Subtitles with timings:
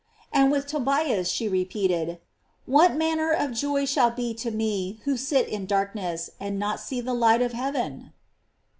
[0.33, 2.19] "f And with Tobias she repeated:
[2.65, 7.05] "What manner of joy shall be to me who sit in darkness, and see not
[7.05, 8.11] the light of heaven?"